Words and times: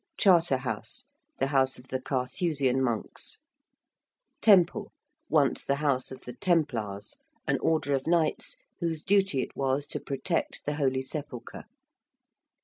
~Charter 0.17 0.57
House~: 0.57 1.05
the 1.37 1.45
house 1.45 1.77
of 1.77 1.89
the 1.89 2.01
Carthusian 2.01 2.83
monks. 2.83 3.37
~Temple~: 4.41 4.91
once 5.29 5.63
the 5.63 5.75
house 5.75 6.09
of 6.11 6.21
the 6.21 6.33
~Templars~, 6.33 7.17
an 7.47 7.59
order 7.59 7.93
of 7.93 8.07
knights 8.07 8.57
whose 8.79 9.03
duty 9.03 9.43
it 9.43 9.55
was 9.55 9.85
to 9.85 9.99
protect 9.99 10.65
the 10.65 10.73
Holy 10.73 11.03
Sepulchre. 11.03 11.65